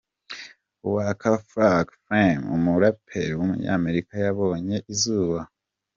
Waka 0.93 1.31
Flocka 1.47 1.93
Flame, 2.03 2.47
umuraperi 2.55 3.31
w’umunyamerika 3.37 4.13
yabonye 4.25 4.75
izuba. 4.93 5.39